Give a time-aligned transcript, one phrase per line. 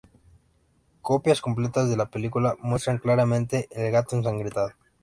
[1.03, 4.71] Copias completas de la película muestran claramente el gato ensangrentado